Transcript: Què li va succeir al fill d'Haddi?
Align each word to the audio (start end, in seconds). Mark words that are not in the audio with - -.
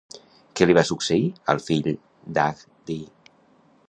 Què 0.59 0.67
li 0.69 0.75
va 0.77 0.83
succeir 0.89 1.27
al 1.53 1.61
fill 1.67 1.91
d'Haddi? 2.39 2.99